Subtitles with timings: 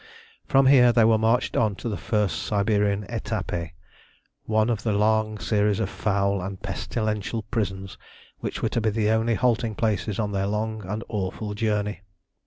[0.47, 3.73] From here they were marched on to the first Siberian etapé,
[4.45, 7.99] one of a long series of foul and pestilential prisons
[8.39, 12.01] which were to be the only halting places on their long and awful journey.